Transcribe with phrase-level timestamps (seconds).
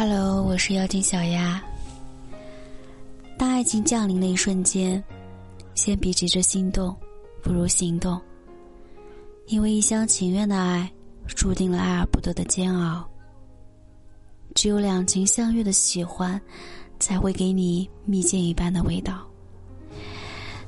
[0.00, 1.60] Hello，我是妖精小丫。
[3.36, 5.02] 当爱情降临的一瞬间，
[5.74, 6.94] 先别急着心动，
[7.42, 8.16] 不如行动。
[9.48, 10.88] 因为一厢情愿的爱，
[11.26, 13.04] 注定了爱而不得的煎熬。
[14.54, 16.40] 只有两情相悦的喜欢，
[17.00, 19.26] 才会给你蜜饯一般的味道。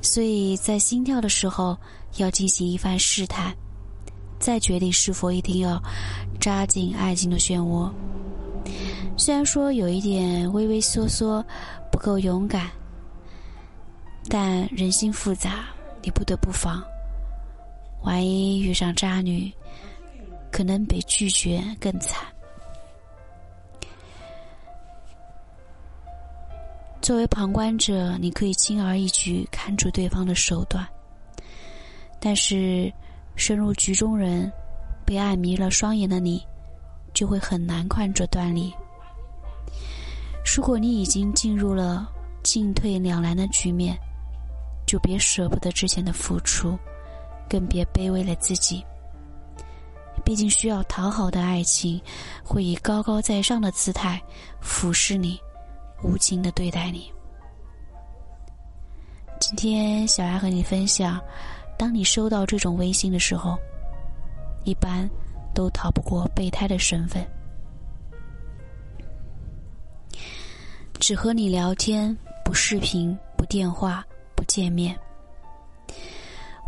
[0.01, 1.77] 所以在心跳的时候，
[2.17, 3.55] 要进行一番试探，
[4.39, 5.81] 再决定是否一定要
[6.37, 7.89] 扎进爱情的漩涡。
[9.17, 11.45] 虽然说有一点畏畏缩缩，
[11.91, 12.69] 不够勇敢，
[14.29, 15.65] 但人心复杂，
[16.01, 16.83] 你不得不防。
[18.03, 19.51] 万一遇上渣女，
[20.51, 22.25] 可能比拒绝更惨。
[26.99, 30.87] 作为旁观者，你可以轻而易举看出对方的手段，
[32.19, 32.91] 但是
[33.35, 34.51] 深入局中人，
[35.05, 36.43] 被爱迷了双眼的你，
[37.13, 38.73] 就会很难看出端倪。
[40.43, 42.09] 如果你已经进入了
[42.43, 43.97] 进退两难的局面，
[44.85, 46.77] 就别舍不得之前的付出，
[47.49, 48.83] 更别卑微了自己。
[50.25, 52.01] 毕竟需要讨好的爱情，
[52.43, 54.21] 会以高高在上的姿态
[54.59, 55.39] 俯视你，
[56.03, 57.11] 无情的对待你。
[59.39, 61.19] 今天小丫和你分享，
[61.77, 63.57] 当你收到这种微信的时候，
[64.63, 65.09] 一般
[65.55, 67.25] 都逃不过备胎的身份。
[71.01, 74.95] 只和你聊天，不视频，不电话，不见面。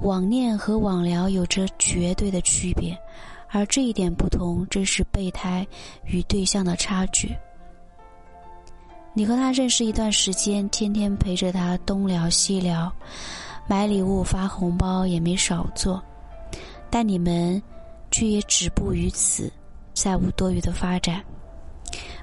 [0.02, 2.98] 网恋和网聊有着绝对的区别，
[3.50, 5.66] 而这一点不同，正是备胎
[6.03, 7.30] 与对象的差距。
[9.14, 12.92] 你和他认识一段时间，天天陪着他东聊西聊，
[13.68, 16.03] 买礼物发红包也没少做，
[16.90, 17.62] 但你们
[18.09, 19.53] 却也止步于此，
[19.94, 21.23] 再无多余的发展。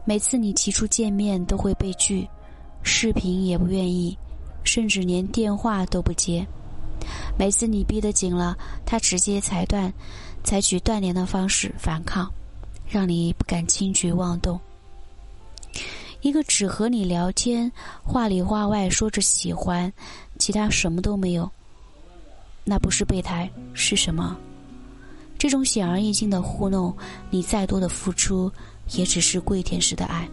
[0.05, 2.29] 每次你提出见面都会被拒，
[2.83, 4.17] 视频也不愿意，
[4.65, 6.47] 甚至连电话都不接。
[7.39, 9.93] 每次你逼得紧了，他直接裁断，
[10.43, 12.31] 采取断联的方式反抗，
[12.89, 14.59] 让你不敢轻举妄动。
[16.23, 17.71] 一个只和你聊天，
[18.03, 19.91] 话里话外说着喜欢，
[20.39, 21.51] 其他什么都没有，
[22.65, 24.37] 那不是备胎是什么？
[25.39, 26.95] 这种显而易见的糊弄，
[27.31, 28.53] 你再多的付出。
[28.97, 30.29] 也只是跪舔式的爱，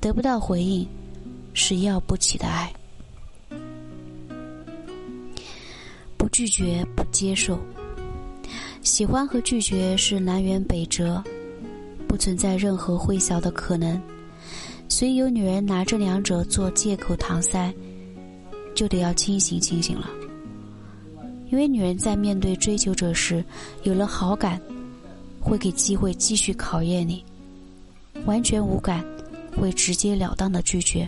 [0.00, 0.86] 得不到回应，
[1.52, 2.72] 是要不起的爱。
[6.16, 7.58] 不拒绝，不接受，
[8.82, 11.22] 喜欢和拒绝是南辕北辙，
[12.08, 14.00] 不存在任何会小的可能。
[14.88, 17.72] 所以有女人拿这两者做借口搪塞，
[18.74, 20.08] 就得要清醒清醒了。
[21.50, 23.44] 因为女人在面对追求者时，
[23.82, 24.60] 有了好感。
[25.44, 27.22] 会给机会继续考验你，
[28.24, 29.04] 完全无感，
[29.54, 31.06] 会直截了当的拒绝，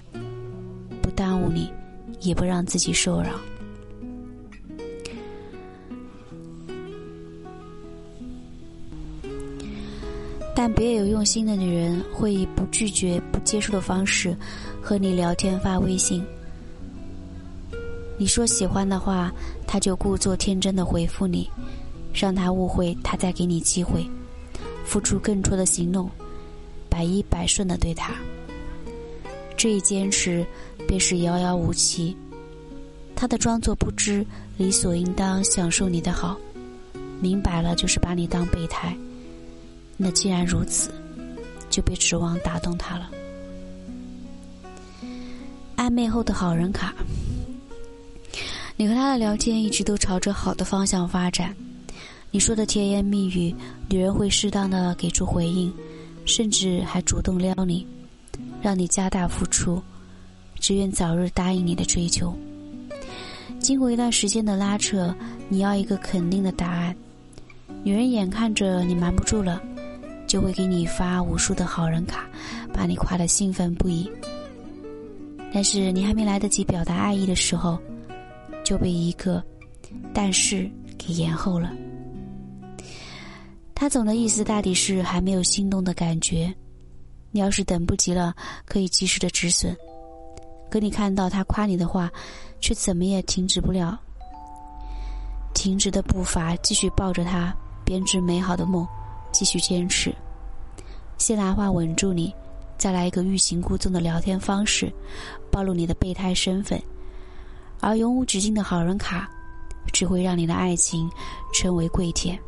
[1.00, 1.72] 不耽误你，
[2.20, 3.30] 也不让自己受扰。
[10.54, 14.36] 但别有用心的女人会以不拒绝、不接受的方式
[14.82, 16.22] 和你聊天发微信。
[18.18, 19.32] 你说喜欢的话，
[19.66, 21.48] 他就故作天真的回复你，
[22.12, 24.06] 让他误会他在给你机会。
[24.86, 26.08] 付出更多的行动，
[26.88, 28.14] 百依百顺的对他。
[29.56, 30.46] 这一坚持
[30.86, 32.16] 便是遥遥无期。
[33.14, 34.24] 他的装作不知，
[34.56, 36.38] 理所应当享受你的好，
[37.20, 38.96] 明白了就是把你当备胎。
[39.96, 40.90] 那既然如此，
[41.68, 43.10] 就别指望打动他了。
[45.76, 46.94] 暧昧后的好人卡，
[48.76, 51.56] 你和他的聊天一直都朝着好的方向发展。
[52.30, 53.54] 你说的甜言蜜语，
[53.88, 55.72] 女人会适当的给出回应，
[56.26, 57.86] 甚至还主动撩你，
[58.60, 59.82] 让你加大付出，
[60.60, 62.36] 只愿早日答应你的追求。
[63.58, 65.14] 经过一段时间的拉扯，
[65.48, 66.94] 你要一个肯定的答案，
[67.82, 69.62] 女人眼看着你瞒不住了，
[70.26, 72.26] 就会给你发无数的好人卡，
[72.72, 74.10] 把你夸得兴奋不已。
[75.54, 77.78] 但是你还没来得及表达爱意的时候，
[78.62, 79.42] 就被一个
[80.12, 80.68] “但是”
[80.98, 81.72] 给延后了。
[83.78, 86.52] 他总的意思大抵是还没有心动的感觉，
[87.30, 88.34] 你要是等不及了，
[88.64, 89.76] 可以及时的止损。
[90.70, 92.10] 可你看到他夸你的话，
[92.58, 94.00] 却怎么也停止不了，
[95.52, 98.88] 停止的步伐，继续抱着他编织美好的梦，
[99.30, 100.12] 继续坚持。
[101.18, 102.34] 先拿话稳住你，
[102.78, 104.90] 再来一个欲擒故纵的聊天方式，
[105.50, 106.82] 暴露你的备胎身份，
[107.80, 109.30] 而永无止境的好人卡，
[109.92, 111.10] 只会让你的爱情
[111.52, 112.40] 成为跪舔。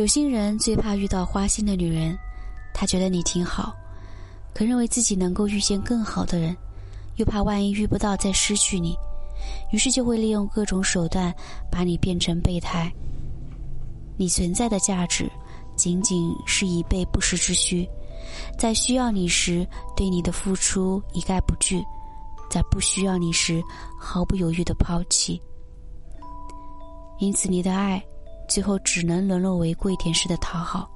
[0.00, 2.16] 有心人最怕遇到花心的女人，
[2.74, 3.74] 她觉得你挺好，
[4.52, 6.54] 可认为自己能够遇见更好的人，
[7.16, 8.94] 又怕万一遇不到再失去你，
[9.72, 11.34] 于是就会利用各种手段
[11.70, 12.92] 把你变成备胎。
[14.18, 15.30] 你存在的价值，
[15.76, 17.88] 仅仅是以备不时之需，
[18.58, 19.66] 在需要你时
[19.96, 21.82] 对你的付出一概不惧，
[22.50, 23.62] 在不需要你时
[23.98, 25.40] 毫不犹豫的抛弃。
[27.18, 28.02] 因此，你的爱。
[28.48, 30.88] 最后只能沦落为跪舔式的讨好，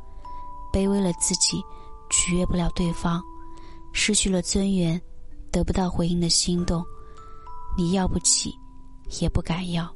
[0.72, 1.62] 卑微了自己，
[2.10, 3.20] 取悦不了对方，
[3.92, 5.00] 失去了尊严，
[5.50, 6.84] 得不到回应的心动，
[7.76, 8.54] 你要不起，
[9.20, 9.88] 也不敢要。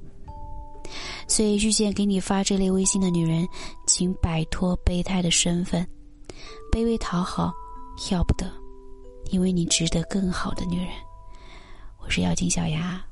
[1.26, 3.48] 所以遇见给你发这类微信的女人，
[3.86, 5.86] 请摆脱备胎的身份，
[6.70, 7.52] 卑微讨好
[8.10, 8.50] 要不得，
[9.30, 10.88] 因为你值得更好的女人。
[11.98, 13.02] 我是妖精小牙。